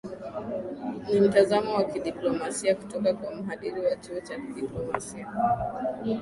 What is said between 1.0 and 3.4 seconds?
ni mtazamo wa kidiplomasia kutoka kwa